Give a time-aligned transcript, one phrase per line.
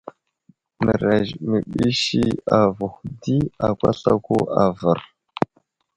[0.85, 2.01] Mərez i məɓəs
[2.59, 3.35] avuhw di
[3.67, 4.99] akwaslako avər.